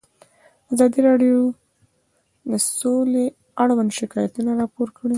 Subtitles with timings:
[0.73, 1.37] ازادي راډیو
[2.51, 3.25] د سوله
[3.61, 5.09] اړوند شکایتونه راپور کړي.